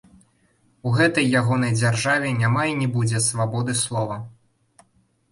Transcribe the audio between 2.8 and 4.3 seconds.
будзе свабоды слова.